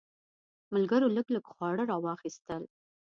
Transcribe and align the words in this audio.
ملګرو 0.73 1.07
لږ 1.15 1.27
لږ 1.35 1.45
خواړه 1.53 1.83
راواخیستل. 1.91 2.63